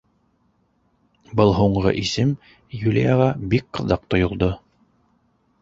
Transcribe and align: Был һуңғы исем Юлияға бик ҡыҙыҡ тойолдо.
Был 1.41 1.53
һуңғы 1.57 1.93
исем 2.01 2.31
Юлияға 2.79 3.31
бик 3.53 3.69
ҡыҙыҡ 3.81 4.11
тойолдо. 4.15 4.51